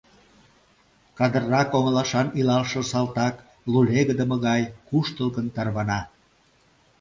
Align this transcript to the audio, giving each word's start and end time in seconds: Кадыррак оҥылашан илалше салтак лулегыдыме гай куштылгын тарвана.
Кадыррак 1.17 1.69
оҥылашан 1.77 2.27
илалше 2.39 2.81
салтак 2.91 3.35
лулегыдыме 3.71 4.37
гай 4.47 4.61
куштылгын 4.87 5.47
тарвана. 5.55 5.99